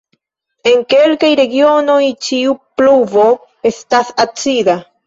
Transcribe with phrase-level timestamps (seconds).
[0.71, 1.99] En kelkaj regionoj
[2.29, 3.31] ĉiu pluvo
[3.75, 4.83] estas acida.